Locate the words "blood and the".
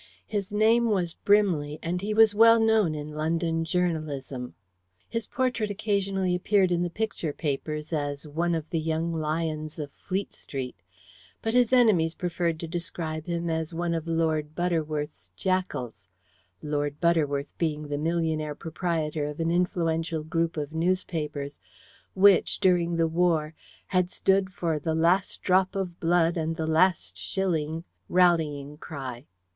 25.99-26.65